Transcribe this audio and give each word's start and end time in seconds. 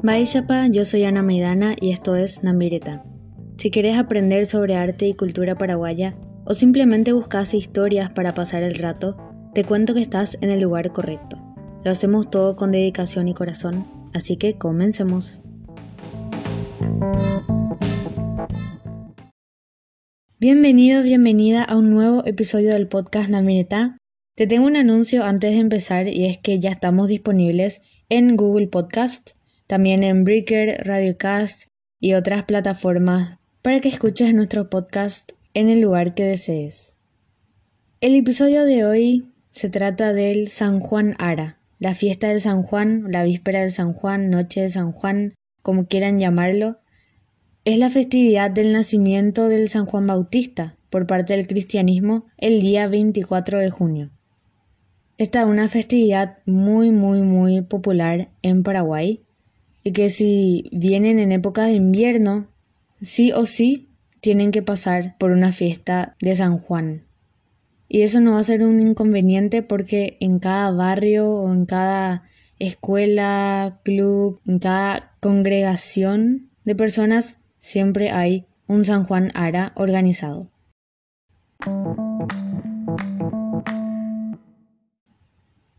Maishapa, 0.00 0.68
yo 0.68 0.84
soy 0.84 1.02
Ana 1.02 1.24
Maidana 1.24 1.74
y 1.80 1.90
esto 1.90 2.14
es 2.14 2.44
Nambireta. 2.44 3.04
Si 3.56 3.72
querés 3.72 3.98
aprender 3.98 4.46
sobre 4.46 4.76
arte 4.76 5.08
y 5.08 5.14
cultura 5.14 5.58
paraguaya 5.58 6.14
o 6.44 6.54
simplemente 6.54 7.12
buscas 7.12 7.52
historias 7.52 8.12
para 8.12 8.32
pasar 8.32 8.62
el 8.62 8.76
rato, 8.76 9.16
te 9.54 9.64
cuento 9.64 9.94
que 9.94 10.00
estás 10.00 10.38
en 10.40 10.50
el 10.50 10.60
lugar 10.60 10.92
correcto. 10.92 11.36
Lo 11.84 11.90
hacemos 11.90 12.30
todo 12.30 12.54
con 12.54 12.70
dedicación 12.70 13.26
y 13.26 13.34
corazón, 13.34 13.88
así 14.14 14.36
que 14.36 14.56
comencemos. 14.56 15.40
Bienvenido, 20.38 21.02
bienvenida 21.02 21.64
a 21.64 21.76
un 21.76 21.90
nuevo 21.90 22.24
episodio 22.24 22.70
del 22.70 22.86
podcast 22.86 23.30
Namireta. 23.30 23.98
Te 24.36 24.46
tengo 24.46 24.68
un 24.68 24.76
anuncio 24.76 25.24
antes 25.24 25.54
de 25.54 25.58
empezar 25.58 26.06
y 26.06 26.26
es 26.26 26.38
que 26.38 26.60
ya 26.60 26.70
estamos 26.70 27.08
disponibles 27.08 27.82
en 28.08 28.36
Google 28.36 28.68
Podcast, 28.68 29.37
también 29.68 30.02
en 30.02 30.24
Breaker, 30.24 30.84
Radiocast 30.84 31.68
y 32.00 32.14
otras 32.14 32.44
plataformas 32.44 33.38
para 33.62 33.80
que 33.80 33.88
escuches 33.88 34.32
nuestro 34.34 34.70
podcast 34.70 35.32
en 35.52 35.68
el 35.68 35.82
lugar 35.82 36.14
que 36.14 36.24
desees. 36.24 36.94
El 38.00 38.16
episodio 38.16 38.64
de 38.64 38.86
hoy 38.86 39.26
se 39.50 39.68
trata 39.68 40.14
del 40.14 40.48
San 40.48 40.80
Juan 40.80 41.14
Ara, 41.18 41.58
la 41.78 41.94
fiesta 41.94 42.28
del 42.28 42.40
San 42.40 42.62
Juan, 42.62 43.04
la 43.12 43.24
víspera 43.24 43.60
del 43.60 43.70
San 43.70 43.92
Juan, 43.92 44.30
noche 44.30 44.62
de 44.62 44.70
San 44.70 44.90
Juan, 44.90 45.34
como 45.62 45.86
quieran 45.86 46.18
llamarlo, 46.18 46.78
es 47.66 47.78
la 47.78 47.90
festividad 47.90 48.50
del 48.50 48.72
nacimiento 48.72 49.48
del 49.48 49.68
San 49.68 49.84
Juan 49.84 50.06
Bautista 50.06 50.76
por 50.88 51.06
parte 51.06 51.36
del 51.36 51.46
cristianismo 51.46 52.24
el 52.38 52.62
día 52.62 52.88
24 52.88 53.58
de 53.58 53.68
junio. 53.68 54.10
Esta 55.18 55.42
es 55.42 55.46
una 55.46 55.68
festividad 55.68 56.38
muy 56.46 56.90
muy 56.90 57.20
muy 57.20 57.60
popular 57.60 58.30
en 58.40 58.62
Paraguay 58.62 59.27
y 59.82 59.92
que 59.92 60.08
si 60.08 60.68
vienen 60.72 61.18
en 61.18 61.32
época 61.32 61.64
de 61.64 61.72
invierno, 61.72 62.48
sí 63.00 63.32
o 63.32 63.46
sí 63.46 63.88
tienen 64.20 64.50
que 64.50 64.62
pasar 64.62 65.16
por 65.18 65.30
una 65.30 65.52
fiesta 65.52 66.16
de 66.20 66.34
San 66.34 66.58
Juan. 66.58 67.06
Y 67.88 68.02
eso 68.02 68.20
no 68.20 68.32
va 68.32 68.40
a 68.40 68.42
ser 68.42 68.62
un 68.62 68.80
inconveniente 68.80 69.62
porque 69.62 70.18
en 70.20 70.38
cada 70.38 70.70
barrio 70.72 71.30
o 71.30 71.52
en 71.52 71.64
cada 71.64 72.24
escuela, 72.58 73.80
club, 73.84 74.40
en 74.46 74.58
cada 74.58 75.12
congregación 75.20 76.50
de 76.64 76.74
personas 76.74 77.38
siempre 77.58 78.10
hay 78.10 78.46
un 78.66 78.84
San 78.84 79.04
Juan 79.04 79.30
Ara 79.34 79.72
organizado. 79.74 80.50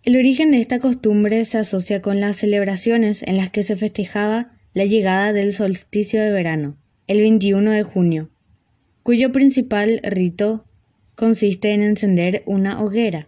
El 0.05 0.16
origen 0.16 0.52
de 0.52 0.61
esta 0.61 0.80
costumbre 0.80 1.44
se 1.44 1.58
asocia 1.58 2.02
con 2.02 2.22
las 2.22 2.38
celebraciones 2.38 3.22
en 3.23 3.36
las 3.36 3.52
que 3.52 3.64
se 3.64 3.75
festejaba 3.75 4.58
la 4.73 4.86
llegada 4.86 5.33
del 5.33 5.52
solsticio 5.52 6.22
de 6.22 6.31
verano, 6.31 6.78
el 7.08 7.19
21 7.19 7.72
de 7.72 7.83
junio, 7.83 8.31
cuyo 9.03 9.33
principal 9.33 10.00
rito 10.03 10.66
consiste 11.16 11.73
en 11.73 11.83
encender 11.83 12.44
una 12.45 12.81
hoguera. 12.81 13.27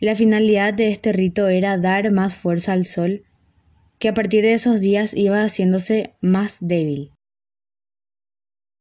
La 0.00 0.14
finalidad 0.14 0.74
de 0.74 0.90
este 0.90 1.14
rito 1.14 1.48
era 1.48 1.78
dar 1.78 2.12
más 2.12 2.36
fuerza 2.36 2.74
al 2.74 2.84
sol, 2.84 3.24
que 3.98 4.08
a 4.08 4.14
partir 4.14 4.42
de 4.42 4.52
esos 4.52 4.80
días 4.80 5.14
iba 5.16 5.42
haciéndose 5.42 6.14
más 6.20 6.58
débil. 6.60 7.12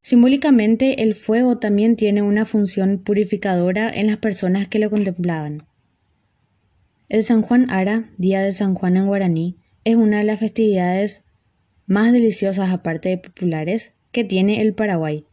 Simbólicamente, 0.04 1.02
el 1.04 1.16
fuego 1.16 1.60
también 1.60 1.95
tiene 1.95 2.22
una 2.22 2.45
función 2.45 3.00
purificadora 3.00 3.90
en 3.90 4.08
las 4.08 4.18
personas 4.18 4.68
que 4.68 4.80
lo 4.80 4.90
contemplaban. 4.90 5.67
El 7.10 7.24
San 7.24 7.42
Juan 7.42 7.70
Ara, 7.70 8.12
Día 8.18 8.42
de 8.42 8.52
San 8.52 8.76
Juan 8.76 8.98
en 8.98 9.08
guaraní, 9.08 9.58
es 9.86 9.96
una 9.96 10.18
de 10.18 10.26
las 10.26 10.42
festividades 10.42 11.24
más 11.86 12.12
deliciosas 12.12 12.70
aparte 12.72 13.08
de 13.08 13.18
populares 13.18 13.94
que 14.12 14.26
tiene 14.26 14.62
el 14.62 14.73
Paraguay, 14.73 15.26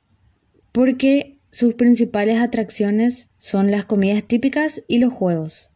porque 0.71 1.41
sus 1.51 1.75
principales 1.75 2.39
atracciones 2.39 3.29
son 3.39 3.73
las 3.73 3.87
comidas 3.87 4.23
típicas 4.23 4.85
y 4.87 4.99
los 4.99 5.13
juegos. 5.13 5.71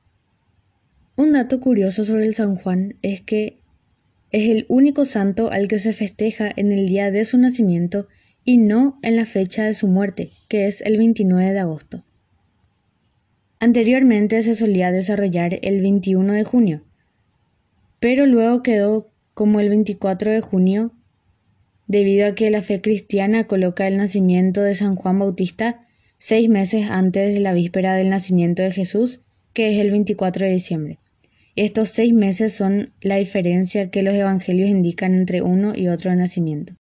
Un 1.17 1.33
dato 1.33 1.59
curioso 1.59 2.05
sobre 2.05 2.27
el 2.27 2.35
San 2.35 2.55
Juan 2.55 2.95
es 3.03 3.21
que 3.21 3.59
es 4.31 4.51
el 4.51 4.67
único 4.69 5.05
santo 5.05 5.51
al 5.51 5.67
que 5.67 5.81
se 5.81 5.93
festeja 5.93 6.49
en 6.55 6.71
el 6.71 6.87
día 6.87 7.11
de 7.11 7.25
su 7.25 7.39
nacimiento 7.39 8.07
y 8.45 8.59
no 8.59 9.01
en 9.03 9.17
la 9.17 9.25
fecha 9.25 9.65
de 9.65 9.75
su 9.75 9.89
muerte, 9.89 10.31
que 10.49 10.69
es 10.69 10.81
el 10.83 10.97
29 10.97 11.53
de 11.53 11.59
agosto. 11.59 12.05
Anteriormente 13.61 14.41
se 14.45 14.55
solía 14.55 14.93
desarrollar 14.93 15.59
el 15.63 15.81
21 15.81 16.33
de 16.33 16.45
junio, 16.45 16.85
pero 17.99 18.25
luego 18.25 18.63
quedó 18.63 19.11
como 19.35 19.59
el 19.59 19.69
24 19.69 20.31
de 20.31 20.41
junio 20.41 20.93
debido 21.89 22.29
a 22.29 22.37
que 22.37 22.51
la 22.51 22.63
fe 22.63 22.81
cristiana 22.81 23.45
coloca 23.45 23.89
el 23.89 23.97
nacimiento 23.97 24.63
de 24.63 24.75
San 24.75 24.95
Juan 24.95 25.19
Bautista 25.19 25.85
seis 26.19 26.49
meses 26.49 26.87
antes 26.89 27.35
de 27.35 27.41
la 27.41 27.53
víspera 27.53 27.97
del 27.97 28.11
nacimiento 28.11 28.63
de 28.63 28.71
Jesús, 28.71 29.23
que 29.55 29.75
es 29.75 29.81
el 29.81 29.91
24 29.91 30.47
de 30.47 30.53
diciembre. 30.53 30.99
Estos 31.57 31.89
seis 31.89 32.13
meses 32.13 32.53
son 32.53 32.93
la 33.01 33.17
diferencia 33.17 33.91
que 33.91 34.03
los 34.03 34.15
evangelios 34.15 34.69
indican 34.69 35.15
entre 35.15 35.43
uno 35.43 35.75
y 35.75 35.89
otro 35.89 36.15
nacimiento. 36.15 36.78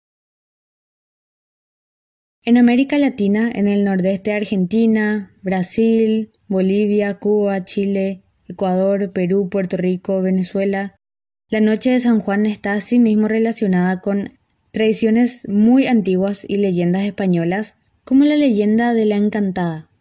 En 2.44 2.58
América 2.58 2.98
Latina, 2.98 3.52
en 3.54 3.68
el 3.68 3.84
nordeste 3.84 4.32
de 4.32 4.38
Argentina, 4.38 5.32
Brasil, 5.44 6.32
Bolivia, 6.48 7.20
Cuba, 7.20 7.64
Chile, 7.66 8.24
Ecuador, 8.48 9.12
Perú, 9.12 9.48
Puerto 9.48 9.78
Rico, 9.78 10.24
Venezuela, 10.24 10.96
la 11.52 11.60
noche 11.60 11.92
de 11.92 12.00
San 12.00 12.20
Juan 12.20 12.48
está 12.48 12.74
asimismo 12.74 13.28
relacionada 13.28 14.02
con 14.02 14.40
tradiciones 14.72 15.48
muy 15.48 15.86
antiguas 15.86 16.44
y 16.48 16.56
leyendas 16.56 17.04
españolas, 17.04 17.76
como 18.06 18.26
la 18.26 18.36
leyenda 18.36 18.96
de 18.96 19.06
la 19.06 19.18
Encantada. 19.18 19.92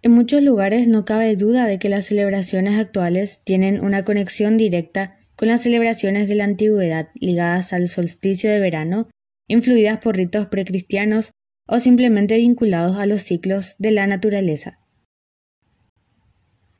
En 0.00 0.12
muchos 0.12 0.42
lugares 0.42 0.88
no 0.88 1.04
cabe 1.04 1.36
duda 1.36 1.66
de 1.66 1.78
que 1.78 1.90
las 1.90 2.06
celebraciones 2.06 2.78
actuales 2.78 3.42
tienen 3.44 3.84
una 3.84 4.04
conexión 4.04 4.56
directa 4.56 5.18
con 5.36 5.48
las 5.48 5.64
celebraciones 5.64 6.30
de 6.30 6.34
la 6.34 6.44
antigüedad 6.44 7.10
ligadas 7.20 7.74
al 7.74 7.88
solsticio 7.88 8.50
de 8.50 8.58
verano, 8.58 9.10
influidas 9.48 9.98
por 9.98 10.16
ritos 10.16 10.46
precristianos 10.46 11.32
o 11.72 11.78
simplemente 11.78 12.36
vinculados 12.36 12.98
a 12.98 13.06
los 13.06 13.22
ciclos 13.22 13.76
de 13.78 13.92
la 13.92 14.06
naturaleza. 14.06 14.78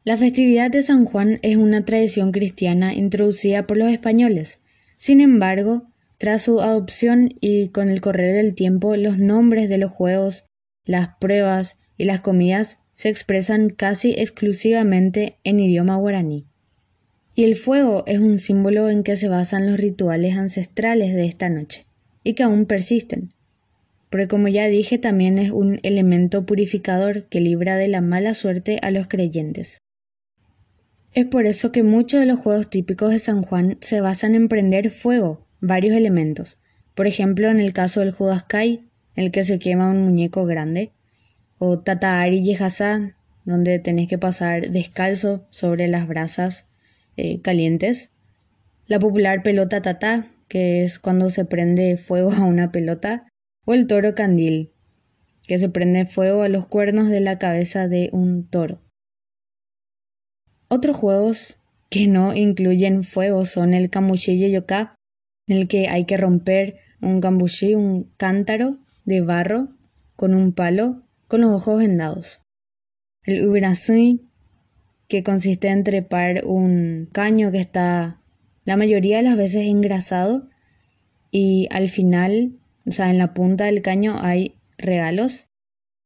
La 0.04 0.18
festividad 0.18 0.70
de 0.70 0.82
San 0.82 1.06
Juan 1.06 1.38
es 1.40 1.56
una 1.56 1.82
tradición 1.82 2.30
cristiana 2.30 2.92
introducida 2.92 3.66
por 3.66 3.78
los 3.78 3.88
españoles. 3.88 4.60
Sin 4.98 5.22
embargo, 5.22 5.88
tras 6.18 6.42
su 6.42 6.60
adopción 6.60 7.30
y 7.40 7.68
con 7.68 7.88
el 7.88 8.02
correr 8.02 8.34
del 8.34 8.54
tiempo, 8.54 8.94
los 8.96 9.16
nombres 9.16 9.70
de 9.70 9.78
los 9.78 9.90
juegos, 9.90 10.44
las 10.84 11.16
pruebas 11.18 11.78
y 11.96 12.04
las 12.04 12.20
comidas 12.20 12.76
se 12.92 13.08
expresan 13.08 13.70
casi 13.70 14.10
exclusivamente 14.10 15.38
en 15.42 15.58
idioma 15.58 15.96
guaraní. 15.96 16.44
Y 17.34 17.44
el 17.44 17.54
fuego 17.54 18.04
es 18.06 18.18
un 18.18 18.36
símbolo 18.36 18.90
en 18.90 19.04
que 19.04 19.16
se 19.16 19.28
basan 19.28 19.70
los 19.70 19.80
rituales 19.80 20.36
ancestrales 20.36 21.14
de 21.14 21.24
esta 21.24 21.48
noche, 21.48 21.86
y 22.22 22.34
que 22.34 22.42
aún 22.42 22.66
persisten 22.66 23.30
porque 24.12 24.28
como 24.28 24.46
ya 24.48 24.66
dije 24.66 24.98
también 24.98 25.38
es 25.38 25.52
un 25.52 25.80
elemento 25.82 26.44
purificador 26.44 27.24
que 27.28 27.40
libra 27.40 27.78
de 27.78 27.88
la 27.88 28.02
mala 28.02 28.34
suerte 28.34 28.78
a 28.82 28.90
los 28.90 29.08
creyentes. 29.08 29.78
Es 31.14 31.24
por 31.24 31.46
eso 31.46 31.72
que 31.72 31.82
muchos 31.82 32.20
de 32.20 32.26
los 32.26 32.38
juegos 32.38 32.68
típicos 32.68 33.10
de 33.10 33.18
San 33.18 33.40
Juan 33.40 33.78
se 33.80 34.02
basan 34.02 34.34
en 34.34 34.48
prender 34.48 34.90
fuego, 34.90 35.46
varios 35.60 35.96
elementos. 35.96 36.58
Por 36.94 37.06
ejemplo, 37.06 37.48
en 37.48 37.58
el 37.58 37.72
caso 37.72 38.00
del 38.00 38.10
Judaskai, 38.10 38.82
en 39.16 39.24
el 39.24 39.30
que 39.30 39.44
se 39.44 39.58
quema 39.58 39.90
un 39.90 40.02
muñeco 40.02 40.44
grande, 40.44 40.92
o 41.56 41.78
Tataari 41.78 42.44
Yehazá, 42.44 43.16
donde 43.46 43.78
tenés 43.78 44.10
que 44.10 44.18
pasar 44.18 44.68
descalzo 44.72 45.46
sobre 45.48 45.88
las 45.88 46.06
brasas 46.06 46.66
eh, 47.16 47.40
calientes. 47.40 48.10
La 48.88 48.98
popular 48.98 49.42
pelota 49.42 49.80
tata, 49.80 50.26
que 50.48 50.82
es 50.82 50.98
cuando 50.98 51.30
se 51.30 51.46
prende 51.46 51.96
fuego 51.96 52.30
a 52.30 52.44
una 52.44 52.72
pelota 52.72 53.31
o 53.64 53.74
el 53.74 53.86
toro 53.86 54.14
candil, 54.14 54.72
que 55.46 55.58
se 55.58 55.68
prende 55.68 56.06
fuego 56.06 56.42
a 56.42 56.48
los 56.48 56.66
cuernos 56.66 57.08
de 57.08 57.20
la 57.20 57.38
cabeza 57.38 57.88
de 57.88 58.08
un 58.12 58.48
toro. 58.48 58.80
Otros 60.68 60.96
juegos 60.96 61.58
que 61.90 62.06
no 62.06 62.34
incluyen 62.34 63.04
fuego 63.04 63.44
son 63.44 63.74
el 63.74 63.90
y 63.92 64.50
yoká, 64.50 64.94
en 65.46 65.58
el 65.58 65.68
que 65.68 65.88
hay 65.88 66.06
que 66.06 66.16
romper 66.16 66.78
un 67.02 67.20
cambuchí, 67.20 67.74
un 67.74 68.04
cántaro 68.16 68.78
de 69.04 69.20
barro 69.20 69.68
con 70.16 70.34
un 70.34 70.52
palo 70.52 71.02
con 71.28 71.42
los 71.42 71.52
ojos 71.52 71.78
vendados. 71.78 72.40
El 73.24 73.46
ubirasui, 73.46 74.28
que 75.08 75.22
consiste 75.22 75.68
en 75.68 75.84
trepar 75.84 76.46
un 76.46 77.08
caño 77.12 77.52
que 77.52 77.58
está 77.58 78.22
la 78.64 78.76
mayoría 78.76 79.18
de 79.18 79.24
las 79.24 79.36
veces 79.36 79.66
engrasado 79.66 80.48
y 81.30 81.68
al 81.70 81.88
final 81.88 82.58
o 82.86 82.90
sea, 82.90 83.10
en 83.10 83.18
la 83.18 83.34
punta 83.34 83.64
del 83.64 83.82
caño 83.82 84.16
hay 84.18 84.56
regalos. 84.78 85.46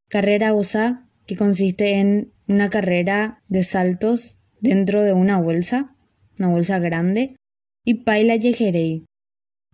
Carrera 0.08 0.54
USA, 0.54 1.08
que 1.26 1.36
consiste 1.36 1.94
en 1.94 2.32
una 2.46 2.70
carrera 2.70 3.42
de 3.48 3.62
saltos 3.62 4.38
dentro 4.60 5.02
de 5.02 5.12
una 5.12 5.40
bolsa, 5.40 5.96
una 6.38 6.48
bolsa 6.48 6.78
grande, 6.78 7.36
y 7.84 7.94
Paila 7.94 8.36
Yejerei, 8.36 9.04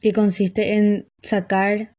que 0.01 0.13
consiste 0.13 0.75
en 0.77 1.09
sacar 1.21 1.95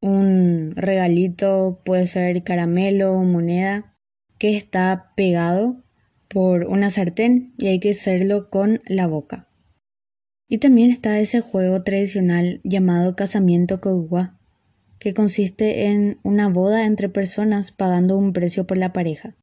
un 0.00 0.74
regalito, 0.76 1.80
puede 1.84 2.06
ser 2.06 2.42
caramelo 2.44 3.12
o 3.12 3.22
moneda, 3.24 3.96
que 4.38 4.56
está 4.56 5.12
pegado 5.16 5.82
por 6.28 6.64
una 6.64 6.90
sartén 6.90 7.54
y 7.58 7.68
hay 7.68 7.80
que 7.80 7.90
hacerlo 7.90 8.50
con 8.50 8.80
la 8.86 9.06
boca. 9.06 9.48
Y 10.48 10.58
también 10.58 10.90
está 10.90 11.18
ese 11.18 11.40
juego 11.40 11.82
tradicional 11.82 12.60
llamado 12.64 13.16
casamiento 13.16 13.80
cogua, 13.80 14.38
que 14.98 15.14
consiste 15.14 15.86
en 15.86 16.18
una 16.22 16.48
boda 16.48 16.86
entre 16.86 17.08
personas 17.08 17.72
pagando 17.72 18.16
un 18.16 18.32
precio 18.32 18.66
por 18.66 18.78
la 18.78 18.92
pareja. 18.92 19.36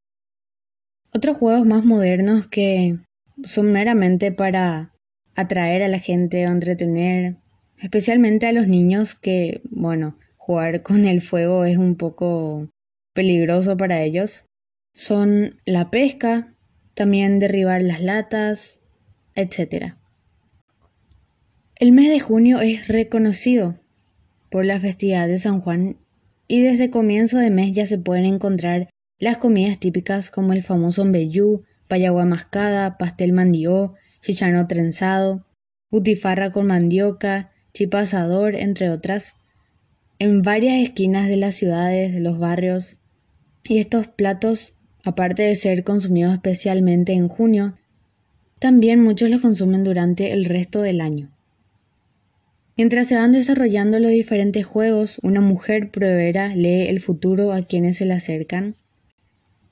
Otros 1.13 1.38
juegos 1.38 1.65
más 1.65 1.86
modernos 1.86 2.48
que 2.48 2.98
son 3.44 3.71
meramente 3.71 4.31
para 4.31 4.92
atraer 5.36 5.83
a 5.83 5.88
la 5.88 6.00
gente 6.00 6.48
o 6.48 6.51
entretener, 6.51 7.38
especialmente 7.80 8.48
a 8.48 8.53
los 8.53 8.68
niños 8.68 9.15
que, 9.15 9.62
bueno, 9.69 10.18
jugar 10.38 10.81
con 10.81 11.06
el 11.06 11.21
fuego 11.21 11.65
es 11.65 11.77
un 11.77 11.95
poco 11.95 12.69
peligroso 13.13 13.77
para 13.77 14.01
ellos, 14.01 14.45
son 14.94 15.56
la 15.65 15.92
pesca, 15.92 16.53
también 16.94 17.39
derribar 17.39 17.81
las 17.81 18.01
latas, 18.01 18.80
etc. 19.36 19.95
El 21.81 21.94
mes 21.94 22.10
de 22.10 22.19
junio 22.19 22.62
es 22.62 22.88
reconocido 22.88 23.75
por 24.51 24.66
la 24.66 24.80
festividad 24.80 25.28
de 25.28 25.39
San 25.39 25.60
Juan 25.60 25.98
y 26.48 26.62
desde 26.62 26.92
comienzo 26.92 27.39
de 27.39 27.50
mes 27.50 27.74
ya 27.74 27.88
se 27.88 27.98
pueden 27.98 28.25
encontrar 28.25 28.88
las 29.18 29.38
comidas 29.38 29.80
típicas 29.80 30.30
como 30.30 30.54
el 30.54 30.62
famoso 30.62 31.04
mbeyú, 31.06 31.63
payagua 31.88 32.25
mascada, 32.25 33.00
pastel 33.00 33.33
mandió, 33.33 33.95
chichano 34.22 34.68
trenzado, 34.68 35.48
butifarra 35.89 36.51
con 36.51 36.68
mandioca, 36.68 37.50
chipa 37.74 38.01
asador, 38.01 38.54
entre 38.54 38.92
otras, 38.92 39.38
en 40.19 40.44
varias 40.44 40.84
esquinas 40.84 41.27
de 41.30 41.38
las 41.38 41.56
ciudades, 41.56 42.13
de 42.13 42.19
los 42.19 42.38
barrios, 42.38 42.98
y 43.63 43.80
estos 43.80 44.07
platos 44.07 44.75
Aparte 45.04 45.42
de 45.42 45.56
ser 45.56 45.84
consumidos 45.84 46.34
especialmente 46.34 47.13
en 47.13 47.27
junio, 47.27 47.75
también 48.60 49.01
muchos 49.01 49.31
los 49.31 49.42
consumen 49.42 49.84
durante 49.84 50.31
el 50.31 50.45
resto 50.45 50.84
del 50.84 51.01
año. 51.01 51.31
Mientras 52.81 53.06
se 53.06 53.16
van 53.16 53.31
desarrollando 53.31 54.00
los 54.00 54.10
diferentes 54.10 54.66
juegos, 54.66 55.19
una 55.22 55.39
mujer 55.39 55.92
proveera 55.92 56.48
lee 56.48 56.88
el 56.88 57.00
futuro 57.00 57.54
a 57.54 57.62
quienes 57.62 57.98
se 57.98 58.07
le 58.07 58.13
acercan. 58.13 58.74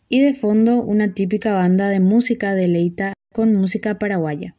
Y 0.09 0.21
de 0.21 0.35
fondo, 0.35 0.83
una 0.83 1.11
típica 1.15 1.53
banda 1.53 1.89
de 1.89 1.99
música 2.01 2.53
deleita 2.53 3.13
con 3.33 3.55
música 3.55 3.97
paraguaya. 3.97 4.55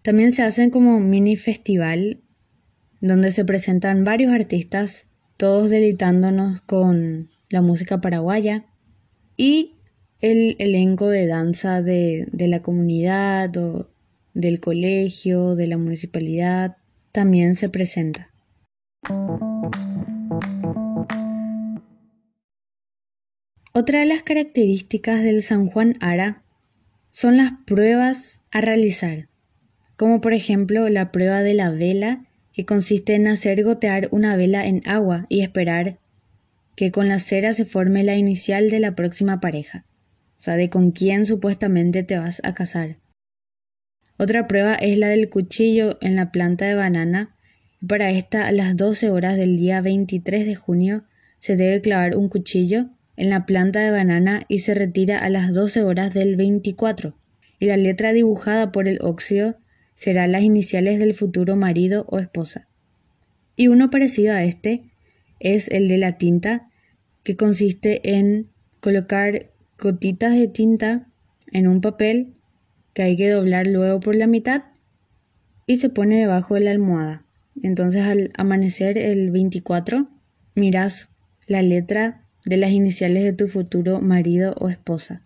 También 0.00 0.32
se 0.32 0.44
hacen 0.44 0.70
como 0.70 0.98
mini 0.98 1.36
festival 1.36 2.22
donde 3.02 3.30
se 3.30 3.44
presentan 3.44 4.02
varios 4.02 4.32
artistas, 4.32 5.08
todos 5.36 5.68
deleitándonos 5.68 6.62
con 6.62 7.28
la 7.50 7.60
música 7.60 8.00
paraguaya. 8.00 8.64
Y 9.36 9.74
el 10.22 10.56
elenco 10.58 11.10
de 11.10 11.26
danza 11.26 11.82
de, 11.82 12.28
la 12.32 12.62
comunidad 12.62 13.54
o 13.58 13.90
del 14.32 14.60
colegio, 14.60 15.54
de 15.54 15.66
la 15.66 15.76
municipalidad, 15.76 16.78
también 17.14 17.54
se 17.54 17.70
presenta. 17.70 18.30
Otra 23.72 24.00
de 24.00 24.04
las 24.04 24.22
características 24.22 25.22
del 25.22 25.40
San 25.40 25.66
Juan 25.66 25.94
Ara 26.00 26.44
son 27.10 27.38
las 27.38 27.52
pruebas 27.66 28.42
a 28.50 28.60
realizar, 28.60 29.30
como 29.96 30.20
por 30.20 30.34
ejemplo 30.34 30.90
la 30.90 31.10
prueba 31.10 31.42
de 31.42 31.54
la 31.54 31.70
vela, 31.70 32.26
que 32.52 32.66
consiste 32.66 33.14
en 33.14 33.28
hacer 33.28 33.64
gotear 33.64 34.08
una 34.10 34.36
vela 34.36 34.66
en 34.66 34.82
agua 34.84 35.24
y 35.30 35.40
esperar 35.40 35.98
que 36.76 36.92
con 36.92 37.08
la 37.08 37.18
cera 37.18 37.54
se 37.54 37.64
forme 37.64 38.04
la 38.04 38.16
inicial 38.16 38.68
de 38.68 38.80
la 38.80 38.94
próxima 38.94 39.40
pareja 39.40 39.86
sea, 40.44 40.56
de 40.56 40.70
con 40.70 40.90
quién 40.90 41.24
supuestamente 41.24 42.02
te 42.02 42.18
vas 42.18 42.40
a 42.44 42.54
casar. 42.54 42.96
Otra 44.16 44.46
prueba 44.46 44.74
es 44.74 44.96
la 44.98 45.08
del 45.08 45.28
cuchillo 45.28 45.98
en 46.00 46.14
la 46.14 46.30
planta 46.30 46.66
de 46.66 46.76
banana. 46.76 47.36
Para 47.86 48.10
esta, 48.10 48.46
a 48.46 48.52
las 48.52 48.76
12 48.76 49.10
horas 49.10 49.36
del 49.36 49.56
día 49.56 49.80
23 49.80 50.46
de 50.46 50.54
junio, 50.54 51.04
se 51.38 51.56
debe 51.56 51.80
clavar 51.80 52.16
un 52.16 52.28
cuchillo 52.28 52.90
en 53.16 53.30
la 53.30 53.44
planta 53.44 53.80
de 53.80 53.90
banana 53.90 54.44
y 54.48 54.60
se 54.60 54.74
retira 54.74 55.18
a 55.18 55.28
las 55.30 55.52
12 55.52 55.82
horas 55.82 56.14
del 56.14 56.36
24. 56.36 57.16
Y 57.58 57.66
la 57.66 57.76
letra 57.76 58.12
dibujada 58.12 58.70
por 58.70 58.86
el 58.86 58.98
óxido 59.00 59.56
será 59.94 60.26
las 60.28 60.42
iniciales 60.42 61.00
del 61.00 61.14
futuro 61.14 61.56
marido 61.56 62.06
o 62.08 62.18
esposa. 62.18 62.68
Y 63.56 63.68
uno 63.68 63.90
parecido 63.90 64.34
a 64.34 64.44
este 64.44 64.84
es 65.40 65.68
el 65.68 65.88
de 65.88 65.98
la 65.98 66.18
tinta, 66.18 66.70
que 67.24 67.36
consiste 67.36 68.16
en 68.16 68.48
colocar 68.80 69.50
gotitas 69.78 70.34
de 70.34 70.46
tinta 70.46 71.08
en 71.52 71.68
un 71.68 71.80
papel 71.80 72.34
que 72.94 73.02
hay 73.02 73.16
que 73.16 73.28
doblar 73.28 73.66
luego 73.66 74.00
por 74.00 74.14
la 74.14 74.26
mitad 74.26 74.62
y 75.66 75.76
se 75.76 75.90
pone 75.90 76.20
debajo 76.20 76.54
de 76.54 76.62
la 76.62 76.70
almohada. 76.70 77.24
Entonces 77.62 78.04
al 78.04 78.32
amanecer 78.36 78.96
el 78.98 79.30
24 79.30 80.08
miras 80.54 81.10
la 81.46 81.62
letra 81.62 82.22
de 82.46 82.56
las 82.56 82.70
iniciales 82.70 83.24
de 83.24 83.32
tu 83.32 83.46
futuro 83.46 84.00
marido 84.00 84.54
o 84.58 84.68
esposa. 84.68 85.22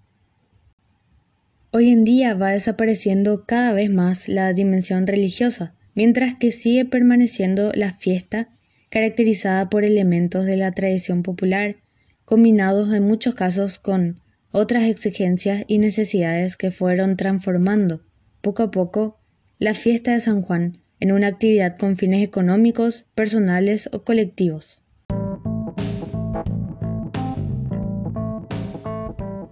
Hoy 1.70 1.90
en 1.90 2.04
día 2.04 2.34
va 2.34 2.50
desapareciendo 2.50 3.44
cada 3.44 3.72
vez 3.72 3.90
más 3.90 4.28
la 4.28 4.52
dimensión 4.52 5.06
religiosa, 5.06 5.74
mientras 5.94 6.34
que 6.34 6.50
sigue 6.50 6.84
permaneciendo 6.84 7.72
la 7.74 7.92
fiesta 7.92 8.48
caracterizada 8.88 9.68
por 9.68 9.84
elementos 9.84 10.46
de 10.46 10.56
la 10.56 10.70
tradición 10.70 11.22
popular, 11.22 11.76
combinados 12.24 12.92
en 12.94 13.06
muchos 13.06 13.34
casos 13.34 13.78
con 13.78 14.20
otras 14.50 14.84
exigencias 14.84 15.64
y 15.66 15.78
necesidades 15.78 16.56
que 16.56 16.70
fueron 16.70 17.16
transformando, 17.16 18.02
poco 18.40 18.62
a 18.62 18.70
poco, 18.70 19.18
la 19.58 19.74
fiesta 19.74 20.12
de 20.12 20.20
San 20.20 20.42
Juan 20.42 20.78
en 21.00 21.12
una 21.12 21.28
actividad 21.28 21.76
con 21.76 21.96
fines 21.96 22.24
económicos, 22.24 23.06
personales 23.14 23.88
o 23.92 24.00
colectivos. 24.00 24.80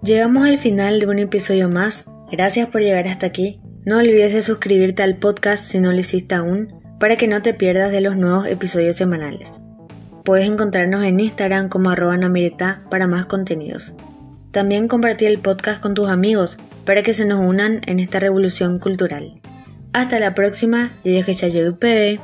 Llegamos 0.03 0.47
al 0.47 0.59
final 0.59 1.01
de 1.01 1.07
un 1.07 1.19
episodio 1.19 1.69
más. 1.69 2.05
Gracias 2.31 2.69
por 2.69 2.81
llegar 2.81 3.09
hasta 3.09 3.27
aquí. 3.27 3.61
No 3.85 3.99
olvides 3.99 4.33
de 4.33 4.43
suscribirte 4.43 5.03
al 5.03 5.17
podcast 5.17 5.65
si 5.65 5.81
no 5.81 5.93
lo 5.93 5.99
hiciste 5.99 6.35
aún, 6.35 6.75
para 6.99 7.17
que 7.17 7.29
no 7.29 7.43
te 7.43 7.55
pierdas 7.55 7.93
de 7.93 8.01
los 8.01 8.17
nuevos 8.17 8.47
episodios 8.47 8.97
semanales. 8.97 9.61
Puedes 10.25 10.49
encontrarnos 10.49 11.05
en 11.05 11.21
Instagram 11.21 11.69
como 11.69 11.91
arroba 11.91 12.19
para 12.91 13.07
más 13.07 13.27
contenidos. 13.27 13.95
También 14.57 14.89
compartí 14.89 15.27
el 15.27 15.39
podcast 15.39 15.83
con 15.83 15.93
tus 15.93 16.09
amigos 16.09 16.57
para 16.87 17.03
que 17.03 17.13
se 17.13 17.27
nos 17.27 17.41
unan 17.41 17.83
en 17.85 18.01
esta 18.01 18.21
revolución 18.21 18.79
cultural. 18.79 19.39
Hasta 19.93 20.19
la 20.19 20.33
próxima, 20.33 20.99
y 21.05 21.11
que 21.13 22.19